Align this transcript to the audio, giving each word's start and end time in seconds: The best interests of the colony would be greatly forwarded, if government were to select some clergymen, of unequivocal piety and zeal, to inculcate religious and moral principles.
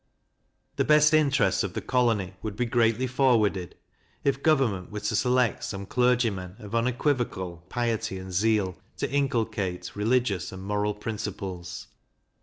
The 0.77 0.83
best 0.83 1.13
interests 1.13 1.61
of 1.61 1.75
the 1.75 1.79
colony 1.81 2.33
would 2.41 2.55
be 2.55 2.65
greatly 2.65 3.05
forwarded, 3.05 3.75
if 4.23 4.41
government 4.41 4.91
were 4.91 5.01
to 5.01 5.15
select 5.15 5.63
some 5.63 5.85
clergymen, 5.85 6.55
of 6.57 6.73
unequivocal 6.73 7.63
piety 7.69 8.17
and 8.17 8.33
zeal, 8.33 8.77
to 8.97 9.07
inculcate 9.11 9.95
religious 9.95 10.51
and 10.51 10.63
moral 10.63 10.95
principles. 10.95 11.85